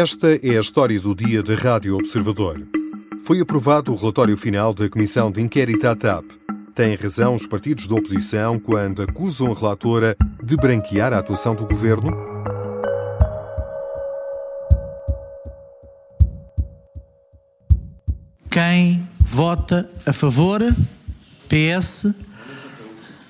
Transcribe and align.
Esta 0.00 0.28
é 0.46 0.56
a 0.56 0.60
história 0.60 1.00
do 1.00 1.12
dia 1.12 1.42
da 1.42 1.56
Rádio 1.56 1.96
Observador. 1.96 2.64
Foi 3.24 3.40
aprovado 3.40 3.90
o 3.90 3.96
relatório 3.96 4.36
final 4.36 4.72
da 4.72 4.88
Comissão 4.88 5.28
de 5.28 5.42
Inquérito 5.42 5.88
à 5.88 5.96
TAP. 5.96 6.24
Têm 6.72 6.94
razão 6.94 7.34
os 7.34 7.48
partidos 7.48 7.88
da 7.88 7.96
oposição 7.96 8.60
quando 8.60 9.02
acusam 9.02 9.50
a 9.50 9.54
relatora 9.56 10.16
de 10.40 10.54
branquear 10.54 11.12
a 11.12 11.18
atuação 11.18 11.56
do 11.56 11.66
governo? 11.66 12.12
Quem 18.48 19.04
vota 19.18 19.90
a 20.06 20.12
favor? 20.12 20.60
PS. 21.48 22.06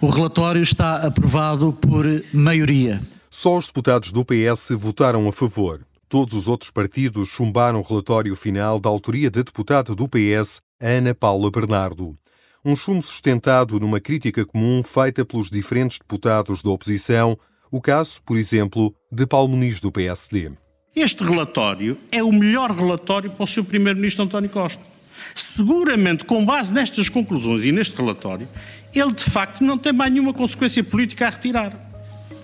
O 0.02 0.10
relatório 0.10 0.60
está 0.60 0.96
aprovado 0.96 1.72
por 1.72 2.04
maioria. 2.30 3.00
Só 3.30 3.56
os 3.56 3.68
deputados 3.68 4.12
do 4.12 4.22
PS 4.22 4.72
votaram 4.72 5.26
a 5.26 5.32
favor. 5.32 5.87
Todos 6.08 6.32
os 6.32 6.48
outros 6.48 6.70
partidos 6.70 7.28
chumbaram 7.28 7.80
o 7.80 7.82
relatório 7.82 8.34
final 8.34 8.80
da 8.80 8.88
autoria 8.88 9.30
da 9.30 9.42
deputada 9.42 9.94
do 9.94 10.08
PS, 10.08 10.62
Ana 10.80 11.14
Paula 11.14 11.50
Bernardo. 11.50 12.16
Um 12.64 12.74
chumbo 12.74 13.02
sustentado 13.02 13.78
numa 13.78 14.00
crítica 14.00 14.42
comum 14.46 14.82
feita 14.82 15.22
pelos 15.22 15.50
diferentes 15.50 15.98
deputados 15.98 16.62
da 16.62 16.70
oposição, 16.70 17.38
o 17.70 17.78
caso, 17.78 18.22
por 18.22 18.38
exemplo, 18.38 18.94
de 19.12 19.26
Paulo 19.26 19.50
Muniz 19.50 19.80
do 19.80 19.92
PSD. 19.92 20.50
Este 20.96 21.22
relatório 21.22 21.98
é 22.10 22.22
o 22.22 22.32
melhor 22.32 22.70
relatório 22.70 23.30
para 23.30 23.44
o 23.44 23.46
seu 23.46 23.62
primeiro-ministro 23.62 24.24
António 24.24 24.48
Costa. 24.48 24.82
Seguramente, 25.34 26.24
com 26.24 26.42
base 26.42 26.72
nestas 26.72 27.10
conclusões 27.10 27.66
e 27.66 27.72
neste 27.72 27.94
relatório, 27.94 28.48
ele 28.94 29.12
de 29.12 29.24
facto 29.24 29.62
não 29.62 29.76
tem 29.76 29.92
mais 29.92 30.10
nenhuma 30.10 30.32
consequência 30.32 30.82
política 30.82 31.26
a 31.26 31.30
retirar. 31.30 31.72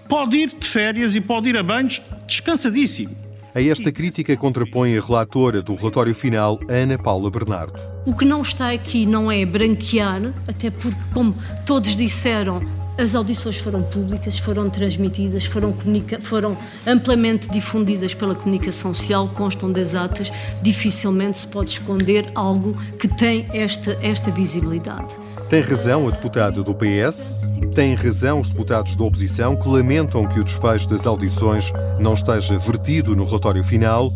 Pode 0.07 0.37
ir 0.37 0.55
de 0.55 0.69
férias 0.69 1.17
e 1.17 1.21
pode 1.23 1.49
ir 1.49 1.57
a 1.57 1.63
banhos 1.63 2.03
descansadíssimo. 2.27 3.24
A 3.55 3.63
esta 3.63 3.93
crítica 3.93 4.37
contrapõe 4.37 4.99
a 4.99 5.01
relatora 5.01 5.63
do 5.63 5.77
relatório 5.77 6.13
final, 6.13 6.59
Ana 6.69 6.99
Paula 6.99 7.31
Bernardo. 7.31 7.81
O 8.05 8.13
que 8.13 8.25
não 8.25 8.43
está 8.43 8.73
aqui 8.73 9.07
não 9.07 9.31
é 9.31 9.47
branquear, 9.47 10.35
até 10.49 10.73
porque, 10.73 10.99
como 11.13 11.33
todos 11.65 11.95
disseram, 11.95 12.59
as 12.97 13.15
audições 13.15 13.59
foram 13.59 13.83
públicas, 13.83 14.39
foram 14.39 14.71
transmitidas, 14.71 15.45
foram, 15.45 15.75
foram, 16.23 16.57
amplamente 16.87 17.51
difundidas 17.51 18.15
pela 18.15 18.35
comunicação 18.35 18.95
social, 18.95 19.29
constam 19.29 19.71
das 19.71 19.95
atas, 19.95 20.31
dificilmente 20.63 21.41
se 21.41 21.47
pode 21.47 21.71
esconder 21.73 22.27
algo 22.35 22.77
que 22.99 23.09
tem 23.09 23.47
esta, 23.53 23.99
esta 24.01 24.31
visibilidade. 24.31 25.17
Tem 25.49 25.61
razão 25.61 26.09
a 26.09 26.11
deputada 26.11 26.63
do 26.63 26.75
PS, 26.75 27.37
tem 27.75 27.95
razão 27.95 28.41
os 28.41 28.49
deputados 28.49 28.97
da 28.97 29.05
oposição 29.05 29.57
que 29.57 29.69
lamentam 29.69 30.27
que 30.27 30.39
o 30.39 30.45
desfecho 30.45 30.89
das 30.89 31.07
audições 31.07 31.73
não 31.99 32.15
esteja 32.15 32.57
vertido 32.59 33.17
no 33.17 33.25
relatório 33.25 33.63
final. 33.63 34.13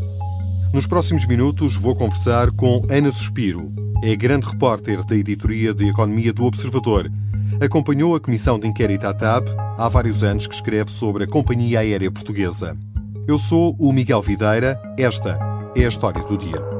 Nos 0.72 0.86
próximos 0.86 1.26
minutos 1.26 1.76
vou 1.76 1.94
conversar 1.94 2.50
com 2.52 2.84
Ana 2.88 3.10
Suspiro, 3.10 3.72
é 4.02 4.14
grande 4.14 4.46
repórter 4.46 5.04
da 5.04 5.16
editoria 5.16 5.74
de 5.74 5.88
Economia 5.88 6.32
do 6.32 6.44
Observador. 6.44 7.10
Acompanhou 7.60 8.14
a 8.14 8.20
Comissão 8.20 8.58
de 8.58 8.68
Inquérito 8.68 9.06
à 9.06 9.12
TAP 9.12 9.48
há 9.76 9.88
vários 9.88 10.22
anos 10.22 10.46
que 10.46 10.54
escreve 10.54 10.90
sobre 10.90 11.24
a 11.24 11.26
Companhia 11.26 11.80
Aérea 11.80 12.10
Portuguesa. 12.10 12.76
Eu 13.26 13.36
sou 13.36 13.74
o 13.78 13.92
Miguel 13.92 14.22
Videira, 14.22 14.80
esta 14.96 15.38
é 15.74 15.84
a 15.84 15.88
história 15.88 16.22
do 16.22 16.38
dia. 16.38 16.78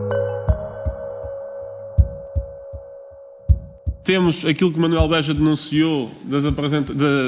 temos 4.09 4.43
aquilo 4.47 4.73
que 4.73 4.81
Manuel 4.81 5.07
Beja 5.07 5.35
denunciou 5.35 6.11
das, 6.25 6.43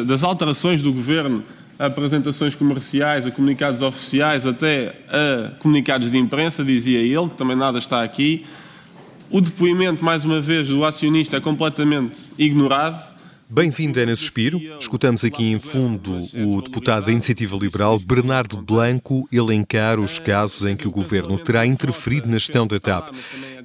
das 0.07 0.25
alterações 0.25 0.81
do 0.81 0.91
governo 0.91 1.45
a 1.79 1.85
apresentações 1.85 2.55
comerciais, 2.55 3.27
a 3.27 3.31
comunicados 3.31 3.83
oficiais, 3.83 4.47
até 4.47 4.95
a 5.07 5.61
comunicados 5.61 6.11
de 6.11 6.17
imprensa, 6.17 6.65
dizia 6.65 7.01
ele, 7.01 7.29
que 7.29 7.37
também 7.37 7.55
nada 7.55 7.77
está 7.77 8.03
aqui. 8.03 8.47
O 9.31 9.43
depoimento, 9.43 10.03
mais 10.03 10.25
uma 10.25 10.41
vez, 10.41 10.69
do 10.69 10.83
acionista 10.83 11.37
é 11.37 11.41
completamente 11.41 12.33
ignorado. 12.39 13.10
Bem-vindo, 13.53 13.99
Ana 13.99 14.15
Suspiro. 14.15 14.61
Escutamos 14.79 15.25
aqui 15.25 15.51
em 15.51 15.59
fundo 15.59 16.25
o 16.35 16.63
deputado 16.63 17.07
da 17.07 17.13
Iniciativa 17.13 17.57
Liberal, 17.57 17.99
Bernardo 17.99 18.57
Blanco, 18.63 19.29
elencar 19.33 19.99
os 19.99 20.21
casos 20.21 20.65
em 20.65 20.77
que 20.77 20.87
o 20.87 20.91
governo 20.91 21.37
terá 21.37 21.67
interferido 21.67 22.29
na 22.29 22.39
gestão 22.39 22.65
da 22.65 22.79
TAP. 22.79 23.13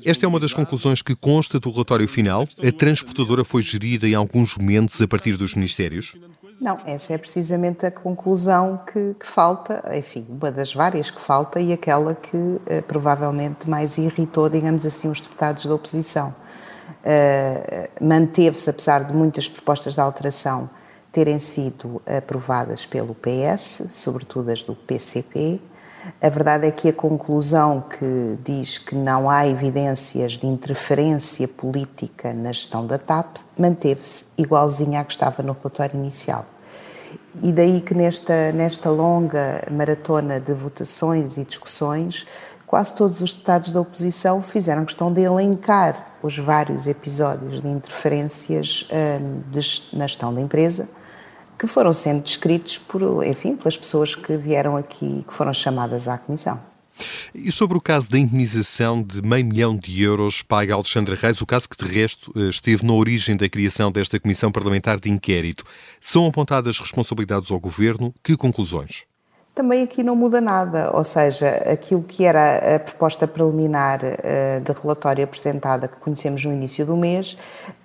Esta 0.03 0.25
é 0.25 0.27
uma 0.27 0.39
das 0.39 0.53
conclusões 0.53 1.03
que 1.03 1.15
consta 1.15 1.59
do 1.59 1.69
relatório 1.69 2.07
final. 2.07 2.47
A 2.67 2.71
transportadora 2.71 3.45
foi 3.45 3.61
gerida 3.61 4.07
em 4.07 4.15
alguns 4.15 4.57
momentos 4.57 4.99
a 4.99 5.07
partir 5.07 5.37
dos 5.37 5.53
ministérios? 5.53 6.15
Não, 6.59 6.79
essa 6.83 7.13
é 7.13 7.17
precisamente 7.19 7.85
a 7.85 7.91
conclusão 7.91 8.81
que, 8.91 9.13
que 9.19 9.27
falta, 9.27 9.83
enfim, 9.95 10.25
uma 10.27 10.51
das 10.51 10.73
várias 10.73 11.11
que 11.11 11.21
falta 11.21 11.61
e 11.61 11.71
aquela 11.71 12.15
que 12.15 12.59
eh, 12.65 12.81
provavelmente 12.81 13.69
mais 13.69 13.99
irritou, 13.99 14.49
digamos 14.49 14.83
assim, 14.83 15.09
os 15.09 15.21
deputados 15.21 15.67
da 15.67 15.75
oposição 15.75 16.33
manteve-se, 18.01 18.69
apesar 18.69 19.03
de 19.03 19.13
muitas 19.13 19.47
propostas 19.47 19.93
de 19.93 20.01
alteração 20.01 20.69
terem 21.11 21.39
sido 21.39 22.01
aprovadas 22.05 22.85
pelo 22.85 23.15
PS, 23.15 23.83
sobretudo 23.91 24.51
as 24.51 24.61
do 24.61 24.75
PCP. 24.75 25.61
A 26.21 26.29
verdade 26.29 26.67
é 26.67 26.71
que 26.71 26.89
a 26.89 26.93
conclusão 26.93 27.81
que 27.81 28.37
diz 28.43 28.77
que 28.77 28.93
não 28.95 29.29
há 29.29 29.47
evidências 29.47 30.33
de 30.33 30.45
interferência 30.45 31.47
política 31.47 32.33
na 32.33 32.51
gestão 32.51 32.85
da 32.85 32.97
TAP 32.97 33.37
manteve-se 33.57 34.25
igualzinha 34.37 34.99
à 34.99 35.03
que 35.03 35.13
estava 35.13 35.41
no 35.41 35.53
relatório 35.53 35.95
inicial. 35.95 36.45
E 37.41 37.51
daí 37.51 37.81
que 37.81 37.93
nesta, 37.93 38.51
nesta 38.51 38.89
longa 38.89 39.63
maratona 39.71 40.39
de 40.39 40.53
votações 40.53 41.37
e 41.37 41.43
discussões, 41.43 42.27
quase 42.67 42.93
todos 42.93 43.21
os 43.21 43.33
deputados 43.33 43.71
da 43.71 43.81
oposição 43.81 44.41
fizeram 44.41 44.85
questão 44.85 45.11
de 45.11 45.21
elencar 45.21 46.14
os 46.25 46.37
vários 46.37 46.87
episódios 46.87 47.61
de 47.61 47.67
interferências 47.67 48.87
um, 48.91 49.41
de, 49.51 49.59
na 49.93 50.07
gestão 50.07 50.33
da 50.33 50.41
empresa 50.41 50.89
que 51.57 51.67
foram 51.67 51.93
sendo 51.93 52.21
descritos 52.21 52.77
por, 52.77 53.25
enfim, 53.25 53.55
pelas 53.55 53.77
pessoas 53.77 54.13
que 54.13 54.35
vieram 54.37 54.75
aqui, 54.75 55.23
que 55.27 55.33
foram 55.33 55.53
chamadas 55.53 56.07
à 56.07 56.17
comissão. 56.17 56.59
E 57.33 57.51
sobre 57.51 57.77
o 57.77 57.81
caso 57.81 58.09
da 58.09 58.17
indenização 58.17 59.03
de 59.03 59.21
meio 59.21 59.45
milhão 59.45 59.75
de 59.75 60.01
euros 60.01 60.41
paga 60.41 60.73
a 60.73 60.75
Alexandra 60.75 61.15
Reis, 61.15 61.41
o 61.41 61.45
caso 61.45 61.67
que 61.67 61.83
de 61.83 61.91
resto 61.91 62.31
eh, 62.35 62.49
esteve 62.49 62.85
na 62.85 62.93
origem 62.93 63.35
da 63.35 63.49
criação 63.49 63.91
desta 63.91 64.19
Comissão 64.19 64.51
Parlamentar 64.51 64.99
de 64.99 65.09
Inquérito, 65.09 65.65
são 65.99 66.25
apontadas 66.25 66.79
responsabilidades 66.79 67.51
ao 67.51 67.59
Governo? 67.59 68.13
Que 68.23 68.37
conclusões? 68.37 69.03
Também 69.55 69.83
aqui 69.83 70.03
não 70.03 70.17
muda 70.17 70.41
nada, 70.41 70.91
ou 70.93 71.03
seja, 71.05 71.47
aquilo 71.71 72.03
que 72.03 72.25
era 72.25 72.75
a 72.75 72.79
proposta 72.79 73.25
preliminar 73.25 74.01
uh, 74.03 74.61
de 74.61 74.71
relatório 74.81 75.23
apresentada 75.23 75.87
que 75.87 75.95
conhecemos 75.95 76.43
no 76.43 76.51
início 76.51 76.85
do 76.85 76.97
mês, 76.97 77.37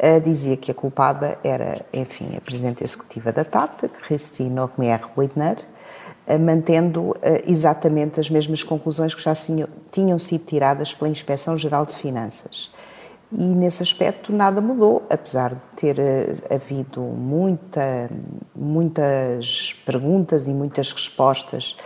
uh, 0.03 0.21
dizia 0.21 0.57
que 0.57 0.73
a 0.73 0.75
culpada 0.75 1.39
era, 1.45 1.81
enfim, 1.93 2.37
a 2.37 2.41
Presidente 2.41 2.83
Executiva 2.83 3.33
da 3.33 3.45
TAP, 3.45 3.85
Christine 4.03 4.59
Ormier 4.59 5.01
Weidner, 5.17 5.59
uh, 6.27 6.39
mantendo 6.41 7.15
exatamente 7.47 8.19
as 8.19 8.29
mesmas 8.29 8.65
conclusões 8.65 9.15
que 9.15 9.23
já 9.23 9.35
tinham, 9.37 9.69
tinham 9.93 10.19
sido 10.19 10.45
tiradas 10.45 10.93
pela 10.93 11.09
Inspeção 11.09 11.57
Geral 11.57 11.87
de 11.87 11.95
Finanças 11.95 12.73
e 13.33 13.45
nesse 13.45 13.83
aspecto 13.83 14.33
nada 14.33 14.61
mudou, 14.61 15.07
apesar 15.09 15.55
de 15.55 15.69
ter 15.69 15.99
eh, 15.99 16.35
havido 16.53 17.01
muita, 17.01 18.11
muitas 18.55 19.81
perguntas 19.87 20.49
e 20.49 20.53
muitas 20.53 20.93
respostas 20.93 21.77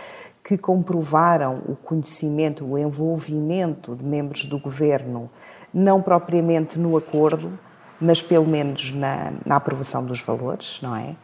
que 0.43 0.57
comprovaram 0.57 1.61
o 1.67 1.75
conhecimento, 1.75 2.65
o 2.65 2.77
envolvimento 2.77 3.95
de 3.95 4.03
membros 4.03 4.45
do 4.45 4.59
governo, 4.59 5.29
não 5.73 6.01
propriamente 6.01 6.79
no 6.79 6.97
acordo, 6.97 7.57
mas 7.99 8.21
pelo 8.21 8.45
menos 8.45 8.91
na, 8.91 9.33
na 9.45 9.55
aprovação 9.55 10.03
dos 10.03 10.21
valores, 10.21 10.79
não 10.81 10.95
é? 10.95 11.15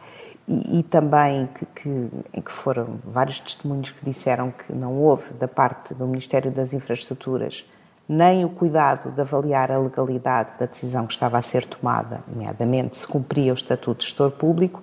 E, 0.46 0.80
e 0.80 0.82
também 0.82 1.48
que, 1.54 1.66
que, 1.66 2.08
em 2.32 2.40
que 2.40 2.50
foram 2.50 2.98
vários 3.04 3.38
testemunhos 3.38 3.90
que 3.90 4.04
disseram 4.04 4.50
que 4.50 4.72
não 4.72 5.00
houve, 5.00 5.32
da 5.34 5.46
parte 5.46 5.94
do 5.94 6.06
Ministério 6.06 6.50
das 6.50 6.72
Infraestruturas, 6.72 7.64
nem 8.12 8.44
o 8.44 8.48
cuidado 8.50 9.10
de 9.10 9.20
avaliar 9.22 9.72
a 9.72 9.78
legalidade 9.78 10.52
da 10.60 10.66
decisão 10.66 11.06
que 11.06 11.14
estava 11.14 11.38
a 11.38 11.42
ser 11.42 11.64
tomada, 11.64 12.20
nomeadamente 12.28 12.98
se 12.98 13.08
cumpria 13.08 13.52
o 13.52 13.54
Estatuto 13.54 14.00
de 14.00 14.04
Gestor 14.04 14.30
Público, 14.30 14.82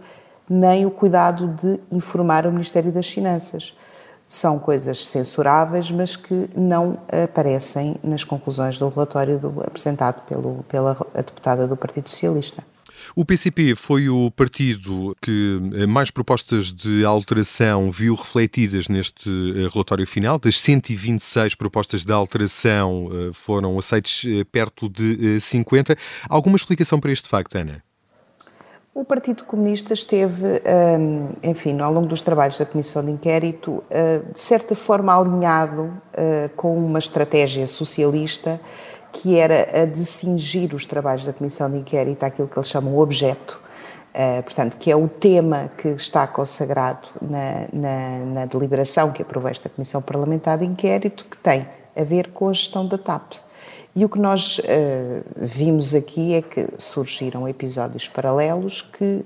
nem 0.50 0.84
o 0.86 0.90
cuidado 0.90 1.48
de 1.48 1.80
informar 1.92 2.48
o 2.48 2.52
Ministério 2.52 2.92
das 2.92 3.08
Finanças. 3.08 3.78
São 4.28 4.58
coisas 4.58 5.06
censuráveis, 5.06 5.92
mas 5.92 6.16
que 6.16 6.50
não 6.56 6.98
aparecem 7.24 7.98
nas 8.04 8.24
conclusões 8.24 8.80
do 8.80 8.90
relatório 8.90 9.38
do, 9.38 9.62
apresentado 9.62 10.22
pelo, 10.24 10.64
pela 10.68 10.98
deputada 11.16 11.68
do 11.68 11.78
Partido 11.78 12.10
Socialista. 12.10 12.64
O 13.16 13.26
PCP 13.26 13.76
foi 13.76 14.10
o 14.10 14.30
partido 14.32 15.16
que 15.22 15.60
eh, 15.74 15.86
mais 15.86 16.12
propostas 16.12 16.72
de 16.72 17.04
alteração 17.04 17.90
viu 17.90 18.14
refletidas 18.14 18.88
neste 18.88 19.30
eh, 19.30 19.68
relatório 19.74 20.06
final. 20.06 20.38
Das 20.38 20.60
126 20.60 21.56
propostas 21.56 22.04
de 22.04 22.12
alteração 22.12 23.10
eh, 23.12 23.30
foram 23.34 23.78
aceites 23.78 24.26
perto 24.52 24.88
de 24.90 25.40
50. 25.40 25.96
Alguma 26.30 26.56
explicação 26.56 27.00
para 27.00 27.12
este 27.12 27.28
facto, 27.28 27.56
Ana? 27.56 27.84
O 28.94 29.06
Partido 29.06 29.46
Comunista 29.46 29.94
esteve, 29.94 30.46
hum, 31.00 31.30
enfim, 31.44 31.80
ao 31.80 31.94
longo 31.94 32.08
dos 32.08 32.22
trabalhos 32.22 32.58
da 32.58 32.66
Comissão 32.66 33.06
de 33.06 33.12
Inquérito, 33.12 33.82
de 34.34 34.40
certa 34.40 34.76
forma 34.76 35.16
alinhado 35.16 35.94
com 36.58 36.76
uma 36.78 37.00
estratégia 37.00 37.66
socialista 37.68 38.60
que 39.12 39.38
era 39.38 39.82
a 39.82 39.86
de 39.86 40.06
cingir 40.06 40.74
os 40.74 40.86
trabalhos 40.86 41.26
da 41.26 41.34
Comissão 41.34 41.70
de 41.70 41.78
Inquérito 41.78 42.24
àquilo 42.24 42.48
que 42.48 42.58
eles 42.58 42.68
chamam 42.70 42.94
o 42.96 43.00
objeto, 43.00 43.60
portanto, 44.44 44.78
que 44.78 44.92
é 44.92 44.96
o 44.96 45.08
tema 45.08 45.72
que 45.78 45.90
está 45.90 46.28
consagrado 46.28 47.08
na, 47.22 47.68
na, 47.72 48.26
na 48.26 48.46
deliberação 48.46 49.12
que 49.12 49.22
aprovou 49.22 49.50
esta 49.50 49.70
Comissão 49.70 50.02
Parlamentar 50.02 50.58
de 50.58 50.66
Inquérito, 50.66 51.26
que 51.26 51.38
tem 51.38 51.68
a 51.96 52.04
ver 52.04 52.30
com 52.30 52.50
a 52.50 52.54
gestão 52.54 52.86
da 52.86 52.98
TAP. 52.98 53.34
E 53.96 54.06
o 54.06 54.10
que 54.10 54.20
nós 54.20 54.60
uh, 54.60 54.64
vimos 55.36 55.94
aqui 55.94 56.34
é 56.34 56.42
que 56.42 56.68
surgiram 56.78 57.48
episódios 57.48 58.08
paralelos 58.08 58.82
que 58.82 59.26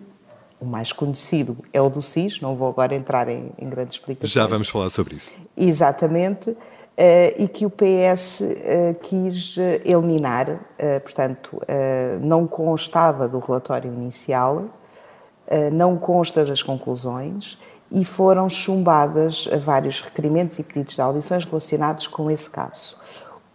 o 0.59 0.65
mais 0.65 0.93
conhecido 0.93 1.57
é 1.73 1.81
o 1.81 1.89
do 1.89 2.01
SIS, 2.01 2.39
não 2.39 2.55
vou 2.55 2.69
agora 2.69 2.95
entrar 2.95 3.27
em, 3.27 3.51
em 3.59 3.69
grandes 3.69 3.97
explicações. 3.97 4.31
Já 4.31 4.47
vamos 4.47 4.69
falar 4.69 4.89
sobre 4.89 5.15
isso. 5.15 5.33
Exatamente, 5.57 6.51
uh, 6.51 6.57
e 7.37 7.47
que 7.47 7.65
o 7.65 7.71
PS 7.71 8.41
eh, 8.41 8.95
quis 9.01 9.57
eliminar, 9.83 10.59
portanto, 11.03 11.59
não 12.21 12.45
constava 12.45 13.27
do 13.27 13.39
relatório 13.39 13.91
inicial, 13.91 14.65
não 15.71 15.97
consta 15.97 16.45
das 16.45 16.61
conclusões 16.61 17.57
e 17.91 18.05
foram 18.05 18.49
chumbadas 18.49 19.47
vários 19.63 20.01
requerimentos 20.01 20.59
e 20.59 20.63
pedidos 20.63 20.95
de 20.95 21.01
audições 21.01 21.45
relacionados 21.45 22.07
com 22.07 22.29
esse 22.29 22.49
caso. 22.49 22.95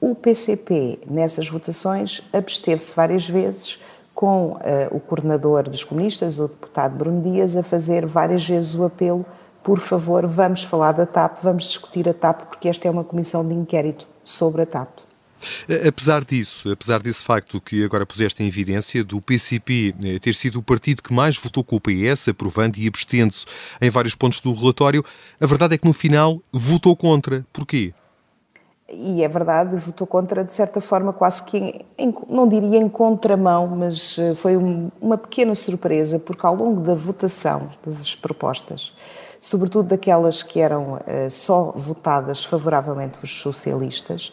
O 0.01 0.15
PCP, 0.15 1.01
nessas 1.11 1.49
votações, 1.49 2.23
absteve-se 2.33 2.95
várias 2.95 3.29
vezes, 3.29 3.83
com 4.15 4.53
uh, 4.53 4.59
o 4.93 5.01
coordenador 5.01 5.65
dos 5.65 5.83
comunistas, 5.83 6.39
o 6.39 6.47
deputado 6.47 6.97
Bruno 6.97 7.21
Dias, 7.21 7.57
a 7.57 7.65
fazer 7.65 8.07
várias 8.07 8.47
vezes 8.47 8.77
o 8.77 8.85
apelo: 8.85 9.27
por 9.69 9.81
favor, 9.81 10.27
vamos 10.27 10.63
falar 10.63 10.93
da 10.93 11.05
TAP, 11.05 11.43
vamos 11.43 11.65
discutir 11.65 12.09
a 12.09 12.15
TAP, 12.15 12.47
porque 12.47 12.71
esta 12.71 12.89
é 12.89 12.91
uma 12.91 13.05
comissão 13.05 13.47
de 13.47 13.53
inquérito 13.53 14.07
sobre 14.25 14.63
a 14.63 14.67
TAP. 14.67 14.89
Apesar 15.87 16.25
disso, 16.25 16.73
apesar 16.73 17.03
desse 17.03 17.23
facto 17.23 17.61
que 17.61 17.85
agora 17.85 18.07
puseste 18.07 18.43
em 18.43 18.47
evidência, 18.47 19.05
do 19.05 19.21
PCP 19.21 19.95
eh, 20.03 20.19
ter 20.19 20.35
sido 20.35 20.59
o 20.59 20.63
partido 20.63 21.03
que 21.03 21.13
mais 21.13 21.37
votou 21.37 21.63
com 21.63 21.77
o 21.77 21.81
PS, 21.83 22.29
aprovando 22.29 22.79
e 22.79 22.89
abstendo-se 22.89 23.45
em 23.79 23.91
vários 23.91 24.15
pontos 24.15 24.41
do 24.41 24.55
relatório, 24.55 25.05
a 25.39 25.45
verdade 25.45 25.75
é 25.75 25.79
que 25.79 25.87
no 25.87 25.93
final 25.93 26.43
votou 26.51 26.97
contra. 26.97 27.45
Porquê? 27.53 27.93
E 28.91 29.23
é 29.23 29.29
verdade, 29.29 29.77
votou 29.77 30.07
contra 30.07 30.43
de 30.43 30.53
certa 30.53 30.81
forma, 30.81 31.13
quase 31.13 31.43
que, 31.43 31.59
em, 31.59 31.87
em, 31.99 32.15
não 32.29 32.49
diria 32.49 32.79
em 32.79 32.89
contramão, 32.89 33.67
mas 33.67 34.19
eh, 34.19 34.35
foi 34.35 34.57
um, 34.57 34.91
uma 34.99 35.19
pequena 35.19 35.55
surpresa, 35.55 36.19
porque 36.19 36.47
ao 36.47 36.55
longo 36.55 36.81
da 36.81 36.95
votação 36.95 37.69
das 37.85 38.15
propostas, 38.15 38.95
sobretudo 39.41 39.91
daquelas 39.91 40.43
que 40.43 40.59
eram 40.59 40.95
uh, 40.95 41.31
só 41.31 41.73
votadas 41.77 42.45
favoravelmente 42.45 43.19
pelos 43.19 43.41
socialistas, 43.41 44.33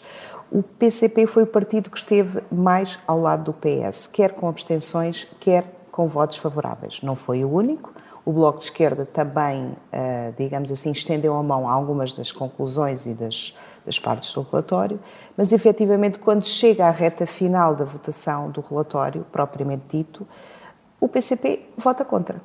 o 0.49 0.63
PCP 0.63 1.27
foi 1.27 1.43
o 1.43 1.47
partido 1.47 1.89
que 1.89 1.97
esteve 1.97 2.41
mais 2.49 2.97
ao 3.05 3.19
lado 3.19 3.51
do 3.51 3.53
PS, 3.53 4.07
quer 4.07 4.31
com 4.31 4.47
abstenções, 4.47 5.27
quer 5.39 5.65
com 5.91 6.07
votos 6.07 6.37
favoráveis. 6.37 7.01
Não 7.03 7.15
foi 7.15 7.43
o 7.43 7.51
único. 7.51 7.93
O 8.23 8.31
Bloco 8.31 8.59
de 8.59 8.65
Esquerda 8.65 9.05
também, 9.05 9.65
uh, 9.65 10.33
digamos 10.37 10.71
assim, 10.71 10.91
estendeu 10.91 11.35
a 11.35 11.43
mão 11.43 11.67
a 11.67 11.73
algumas 11.73 12.13
das 12.13 12.31
conclusões 12.31 13.05
e 13.05 13.13
das 13.13 13.53
das 13.85 13.99
partes 13.99 14.33
do 14.33 14.41
relatório, 14.41 14.99
mas 15.37 15.51
efetivamente 15.51 16.19
quando 16.19 16.45
chega 16.45 16.87
à 16.87 16.91
reta 16.91 17.25
final 17.25 17.75
da 17.75 17.85
votação 17.85 18.49
do 18.49 18.61
relatório, 18.61 19.25
propriamente 19.31 19.83
dito, 19.89 20.27
o 20.99 21.07
PCP 21.07 21.69
vota 21.77 22.03
contra. 22.03 22.41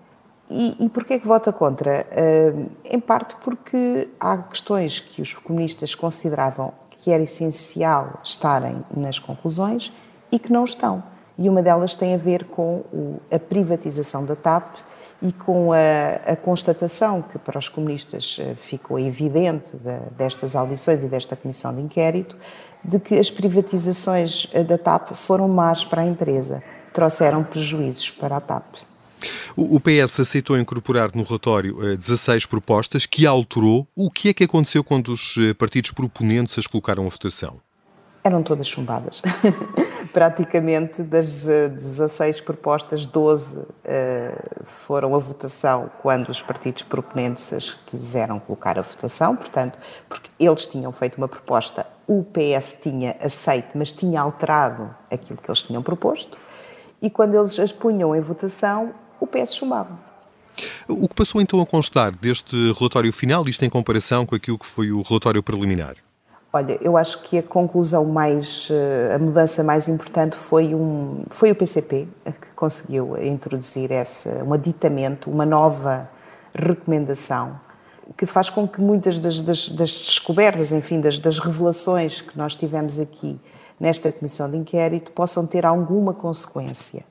E, 0.50 0.84
e 0.84 0.88
porquê 0.88 1.18
que 1.18 1.26
vota 1.26 1.52
contra? 1.52 2.06
Uh, 2.10 2.70
em 2.84 2.98
parte 2.98 3.36
porque 3.36 4.08
há 4.18 4.38
questões 4.38 4.98
que 4.98 5.22
os 5.22 5.32
comunistas 5.32 5.94
consideravam 5.94 6.72
que 6.90 7.10
era 7.10 7.22
essencial 7.22 8.20
estarem 8.22 8.84
nas 8.94 9.18
conclusões 9.18 9.92
e 10.30 10.38
que 10.38 10.52
não 10.52 10.64
estão. 10.64 11.02
E 11.38 11.48
uma 11.48 11.62
delas 11.62 11.94
tem 11.94 12.14
a 12.14 12.18
ver 12.18 12.44
com 12.44 12.84
o, 12.92 13.20
a 13.30 13.38
privatização 13.38 14.24
da 14.24 14.36
TAP 14.36 14.76
e 15.22 15.32
com 15.32 15.72
a, 15.72 16.32
a, 16.32 16.36
constatação 16.36 17.20
que 17.20 17.38
para 17.38 17.58
os 17.58 17.68
comunistas 17.68 18.38
eh, 18.40 18.54
ficou 18.54 18.98
evidente 18.98 19.76
de, 19.76 19.98
destas 20.16 20.56
audições 20.56 21.04
e 21.04 21.08
desta 21.08 21.36
comissão 21.36 21.74
de 21.74 21.82
inquérito, 21.82 22.36
de 22.82 22.98
que 22.98 23.18
as 23.18 23.30
privatizações 23.30 24.48
eh, 24.52 24.64
da 24.64 24.78
TAP 24.78 25.12
foram 25.12 25.46
más 25.46 25.84
para 25.84 26.02
a 26.02 26.06
empresa, 26.06 26.62
trouxeram 26.92 27.44
prejuízos 27.44 28.10
para 28.10 28.36
a 28.36 28.40
TAP. 28.40 28.76
O 29.54 29.78
PS 29.78 30.20
aceitou 30.20 30.56
incorporar 30.56 31.10
no 31.14 31.22
relatório 31.22 31.96
16 31.96 32.44
eh, 32.44 32.46
propostas 32.48 33.04
que 33.04 33.26
alterou. 33.26 33.86
O 33.94 34.10
que 34.10 34.30
é 34.30 34.32
que 34.32 34.44
aconteceu 34.44 34.82
quando 34.82 35.08
os 35.12 35.34
partidos 35.58 35.90
proponentes 35.90 36.58
as 36.58 36.66
colocaram 36.66 37.04
à 37.04 37.08
votação? 37.08 37.60
Eram 38.22 38.42
todas 38.42 38.66
chumbadas. 38.66 39.22
praticamente 40.12 41.02
das 41.02 41.44
16 41.44 42.38
eh, 42.38 42.42
propostas, 42.42 43.04
12 43.04 43.62
eh, 43.84 44.34
foram 44.64 45.14
a 45.14 45.18
votação 45.18 45.90
quando 46.02 46.28
os 46.28 46.42
partidos 46.42 46.82
proponentes 46.82 47.52
as 47.52 47.70
quiseram 47.70 48.38
colocar 48.38 48.78
a 48.78 48.82
votação, 48.82 49.36
portanto, 49.36 49.78
porque 50.08 50.30
eles 50.38 50.66
tinham 50.66 50.92
feito 50.92 51.16
uma 51.16 51.28
proposta, 51.28 51.86
o 52.06 52.24
PS 52.24 52.76
tinha 52.82 53.16
aceito, 53.20 53.70
mas 53.74 53.92
tinha 53.92 54.20
alterado 54.20 54.94
aquilo 55.10 55.40
que 55.40 55.48
eles 55.48 55.62
tinham 55.62 55.82
proposto, 55.82 56.36
e 57.00 57.08
quando 57.08 57.34
eles 57.34 57.58
as 57.58 57.72
punham 57.72 58.14
em 58.14 58.20
votação, 58.20 58.92
o 59.18 59.26
PS 59.26 59.54
chumbava. 59.54 59.98
O 60.88 61.08
que 61.08 61.14
passou 61.14 61.40
então 61.40 61.60
a 61.60 61.66
constar 61.66 62.14
deste 62.14 62.72
relatório 62.72 63.12
final, 63.12 63.48
isto 63.48 63.64
em 63.64 63.70
comparação 63.70 64.26
com 64.26 64.34
aquilo 64.34 64.58
que 64.58 64.66
foi 64.66 64.90
o 64.90 65.00
relatório 65.02 65.42
preliminar? 65.42 65.94
Olha, 66.52 66.76
eu 66.82 66.96
acho 66.96 67.22
que 67.22 67.38
a 67.38 67.42
conclusão 67.44 68.04
mais, 68.04 68.68
eh, 68.72 69.14
a 69.14 69.18
mudança 69.20 69.62
mais 69.62 69.86
importante 69.88 70.34
foi, 70.34 70.74
um, 70.74 71.22
foi 71.30 71.52
o 71.52 71.54
PCP, 71.54 72.08
que 72.24 72.48
conseguiu 72.56 73.16
introduzir 73.22 73.92
esse, 73.92 74.28
um 74.28 74.52
aditamento, 74.52 75.30
uma 75.30 75.46
nova 75.46 76.10
recomendação, 76.52 77.60
que 78.16 78.26
faz 78.26 78.50
com 78.50 78.66
que 78.66 78.80
muitas 78.80 79.20
das, 79.20 79.40
das, 79.40 79.68
das 79.68 79.92
descobertas, 79.92 80.72
enfim, 80.72 81.00
das, 81.00 81.20
das 81.20 81.38
revelações 81.38 82.20
que 82.20 82.36
nós 82.36 82.56
tivemos 82.56 82.98
aqui 82.98 83.40
nesta 83.78 84.10
comissão 84.10 84.50
de 84.50 84.56
inquérito 84.56 85.12
possam 85.12 85.46
ter 85.46 85.64
alguma 85.64 86.12
consequência. 86.12 87.04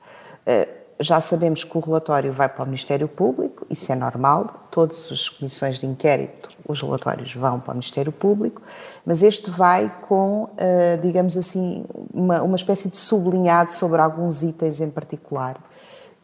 Eh, 0.44 0.68
já 1.00 1.18
sabemos 1.18 1.64
que 1.64 1.76
o 1.78 1.80
relatório 1.80 2.30
vai 2.30 2.46
para 2.46 2.62
o 2.62 2.66
Ministério 2.66 3.08
Público, 3.08 3.49
isso 3.70 3.92
é 3.92 3.94
normal, 3.94 4.66
todas 4.70 5.10
as 5.10 5.28
comissões 5.28 5.78
de 5.78 5.86
inquérito, 5.86 6.50
os 6.66 6.80
relatórios 6.82 7.34
vão 7.34 7.60
para 7.60 7.72
o 7.72 7.74
Ministério 7.74 8.12
Público, 8.12 8.62
mas 9.06 9.22
este 9.22 9.50
vai 9.50 9.92
com, 10.02 10.48
eh, 10.56 10.98
digamos 11.02 11.36
assim, 11.36 11.84
uma, 12.12 12.42
uma 12.42 12.56
espécie 12.56 12.88
de 12.88 12.96
sublinhado 12.96 13.72
sobre 13.72 14.00
alguns 14.00 14.42
itens 14.42 14.80
em 14.80 14.90
particular 14.90 15.56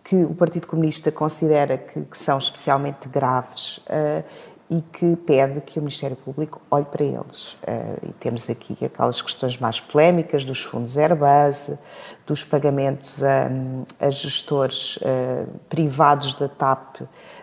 que 0.06 0.22
o 0.22 0.34
Partido 0.34 0.68
Comunista 0.68 1.10
considera 1.10 1.76
que, 1.76 2.00
que 2.02 2.16
são 2.16 2.38
especialmente 2.38 3.08
graves 3.08 3.78
uh, 3.78 4.24
e 4.70 4.80
que 4.80 5.16
pede 5.16 5.60
que 5.60 5.80
o 5.80 5.82
Ministério 5.82 6.16
Público 6.16 6.62
olhe 6.70 6.84
para 6.84 7.04
eles. 7.04 7.54
Uh, 7.54 8.10
e 8.10 8.12
temos 8.12 8.48
aqui 8.48 8.76
aquelas 8.84 9.20
questões 9.20 9.58
mais 9.58 9.80
polémicas 9.80 10.44
dos 10.44 10.62
fundos 10.62 10.96
Airbus, 10.96 11.72
dos 12.24 12.44
pagamentos 12.44 13.20
a, 13.24 13.48
a 13.98 14.08
gestores 14.10 14.96
uh, 14.98 15.48
privados 15.68 16.34
da 16.34 16.48
TAP 16.48 17.00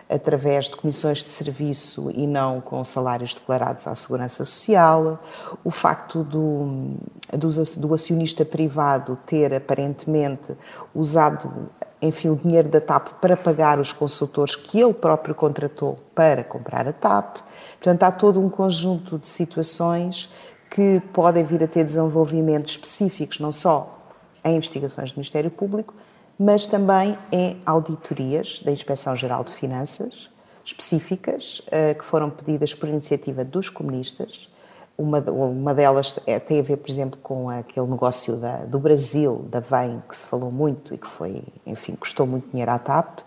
através 0.08 0.66
de 0.66 0.76
comissões 0.76 1.18
de 1.18 1.30
serviço 1.30 2.10
e 2.10 2.26
não 2.26 2.60
com 2.60 2.82
salários 2.84 3.34
declarados 3.34 3.86
à 3.86 3.94
Segurança 3.94 4.44
Social, 4.44 5.18
o 5.64 5.70
facto 5.70 6.22
do, 6.22 6.96
do, 7.32 7.94
acionista 7.94 8.44
privado 8.44 9.18
ter 9.26 9.54
aparentemente 9.54 10.52
usado 10.94 11.70
enfim, 12.02 12.28
o 12.28 12.36
dinheiro 12.36 12.68
da 12.68 12.82
TAP 12.82 13.14
para 13.20 13.34
pagar 13.34 13.78
os 13.78 13.92
consultores 13.92 14.54
que 14.54 14.78
ele 14.78 14.92
próprio 14.92 15.34
contratou 15.34 15.98
para 16.14 16.44
comprar 16.44 16.86
a 16.86 16.92
TAP. 16.92 17.38
Portanto, 17.78 18.02
há 18.02 18.12
todo 18.12 18.40
um 18.40 18.50
conjunto 18.50 19.18
de 19.18 19.26
situações 19.26 20.30
que 20.70 21.00
podem 21.12 21.44
vir 21.44 21.62
a 21.62 21.66
ter 21.66 21.84
desenvolvimentos 21.84 22.72
específicos, 22.72 23.38
não 23.40 23.52
só 23.52 23.98
em 24.44 24.56
investigações 24.56 25.12
do 25.12 25.16
Ministério 25.16 25.50
Público, 25.50 25.94
mas 26.38 26.66
também 26.66 27.16
em 27.30 27.60
auditorias 27.64 28.60
da 28.64 28.70
Inspeção 28.70 29.14
Geral 29.14 29.44
de 29.44 29.52
Finanças, 29.52 30.28
específicas, 30.64 31.62
eh, 31.70 31.94
que 31.94 32.04
foram 32.04 32.30
pedidas 32.30 32.74
por 32.74 32.88
iniciativa 32.88 33.44
dos 33.44 33.68
comunistas, 33.68 34.48
uma, 34.96 35.18
uma 35.18 35.74
delas 35.74 36.18
é, 36.26 36.38
tem 36.38 36.60
a 36.60 36.62
ver, 36.62 36.76
por 36.76 36.88
exemplo, 36.88 37.18
com 37.20 37.50
aquele 37.50 37.86
negócio 37.86 38.36
da, 38.36 38.58
do 38.58 38.78
Brasil, 38.78 39.44
da 39.50 39.58
VEM, 39.60 40.02
que 40.08 40.16
se 40.16 40.24
falou 40.24 40.50
muito 40.50 40.94
e 40.94 40.98
que 40.98 41.06
foi, 41.06 41.42
enfim, 41.66 41.96
custou 41.96 42.26
muito 42.26 42.48
dinheiro 42.50 42.70
à 42.70 42.78
TAP. 42.78 43.20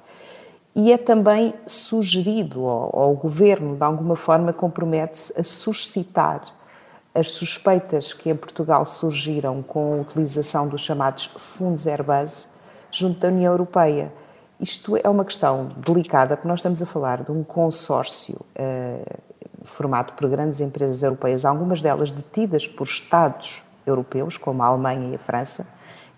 E 0.74 0.92
é 0.92 0.98
também 0.98 1.54
sugerido 1.66 2.66
ao, 2.66 2.98
ao 2.98 3.14
governo, 3.16 3.76
de 3.76 3.84
alguma 3.84 4.16
forma, 4.16 4.54
compromete-se 4.54 5.38
a 5.40 5.44
suscitar 5.44 6.56
as 7.14 7.32
suspeitas 7.32 8.14
que 8.14 8.30
em 8.30 8.36
Portugal 8.36 8.86
surgiram 8.86 9.62
com 9.64 9.96
a 9.96 10.02
utilização 10.02 10.68
dos 10.68 10.82
chamados 10.82 11.26
fundos 11.36 11.88
Airbus 11.88 12.48
junto 12.92 13.20
da 13.20 13.28
União 13.28 13.52
Europeia. 13.52 14.12
Isto 14.60 14.98
é 14.98 15.08
uma 15.08 15.24
questão 15.24 15.70
delicada, 15.78 16.36
porque 16.36 16.48
nós 16.48 16.60
estamos 16.60 16.82
a 16.82 16.86
falar 16.86 17.24
de 17.24 17.32
um 17.32 17.44
consórcio 17.44 18.40
uh, 18.60 19.18
formado 19.64 20.14
por 20.14 20.28
grandes 20.30 20.60
empresas 20.60 21.04
europeias, 21.04 21.46
algumas 21.46 21.82
delas 21.82 22.10
detidas 22.10 22.66
por 22.66 22.86
Estados 22.86 23.64
europeus, 23.86 24.38
como 24.38 24.64
a 24.64 24.68
Alemanha 24.68 25.12
e 25.12 25.16
a 25.16 25.20
França. 25.20 25.68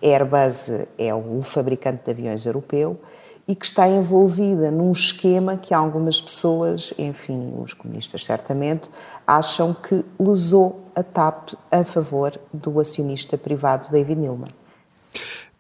A 0.02 0.06
Airbus 0.06 0.70
é 0.98 1.14
o 1.14 1.42
fabricante 1.44 2.06
de 2.06 2.12
aviões 2.12 2.46
europeu 2.46 3.00
e 3.48 3.56
que 3.56 3.66
está 3.66 3.88
envolvida 3.88 4.70
num 4.70 4.92
esquema 4.92 5.58
que 5.58 5.74
algumas 5.74 6.22
pessoas, 6.22 6.94
enfim, 6.98 7.56
os 7.60 7.74
comunistas 7.74 8.24
certamente, 8.24 8.90
acham 9.26 9.74
que 9.74 10.06
lesou 10.20 10.86
a 10.96 11.04
TAP 11.04 11.54
a 11.72 11.84
favor 11.84 12.40
do 12.54 12.80
acionista 12.80 13.38
privado 13.38 13.90
David 13.90 14.20
Neilman. 14.20 14.59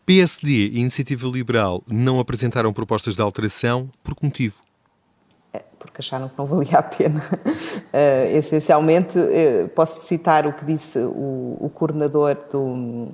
PSD 0.09 0.49
e 0.49 0.79
Iniciativa 0.79 1.27
Liberal 1.27 1.83
não 1.87 2.19
apresentaram 2.19 2.73
propostas 2.73 3.15
de 3.15 3.21
alteração 3.21 3.87
por 4.03 4.15
que 4.15 4.25
motivo? 4.25 4.55
É, 5.53 5.61
porque 5.77 5.97
acharam 5.99 6.27
que 6.27 6.33
não 6.35 6.47
valia 6.47 6.79
a 6.79 6.81
pena. 6.81 7.21
Uh, 7.21 8.35
essencialmente, 8.35 9.19
uh, 9.19 9.69
posso 9.75 10.01
citar 10.01 10.47
o 10.47 10.53
que 10.53 10.65
disse 10.65 10.97
o, 10.97 11.57
o 11.61 11.71
coordenador 11.71 12.35
do, 12.51 13.09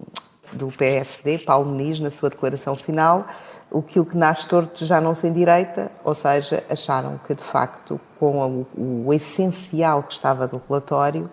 do 0.53 0.67
PSD, 0.67 1.39
Paulo 1.39 1.69
Muniz, 1.69 1.99
na 1.99 2.09
sua 2.09 2.29
declaração 2.29 2.77
final, 2.77 3.27
aquilo 3.77 4.05
que 4.05 4.15
nasce 4.15 4.47
torto 4.47 4.85
já 4.85 5.01
não 5.01 5.13
sem 5.13 5.33
direita, 5.33 5.91
ou 6.01 6.13
seja, 6.13 6.63
acharam 6.69 7.19
que 7.27 7.35
de 7.35 7.43
facto, 7.43 7.99
com 8.17 8.65
o, 8.73 9.05
o 9.07 9.13
essencial 9.13 10.01
que 10.03 10.13
estava 10.13 10.47
do 10.47 10.61
relatório, 10.69 11.29